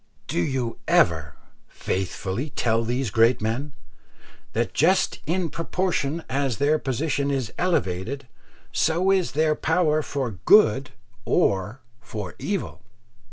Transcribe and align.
Do 0.25 0.39
you 0.41 0.79
ever 0.87 1.35
faithfully 1.67 2.49
tell 2.49 2.83
these 2.83 3.11
great 3.11 3.39
men, 3.39 3.73
that 4.53 4.73
just 4.73 5.19
in 5.27 5.51
proportion 5.51 6.23
as 6.27 6.57
their 6.57 6.79
position 6.79 7.29
is 7.29 7.53
elevated, 7.59 8.27
so 8.71 9.11
is 9.11 9.33
their 9.33 9.53
power 9.53 10.01
for 10.01 10.31
good 10.43 10.89
or 11.23 11.81
for 11.99 12.33
evil? 12.39 12.81